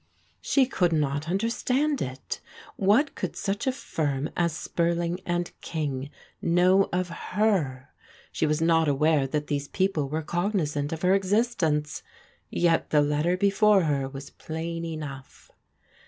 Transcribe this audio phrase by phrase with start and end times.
[0.41, 2.41] She could not understand it.
[2.75, 6.09] What could such a firm as Spurling and King
[6.41, 7.89] know of her?
[8.31, 12.01] She was not aware that these people were cognizant of her existence;
[12.49, 15.51] yet the letter before her was plain enough.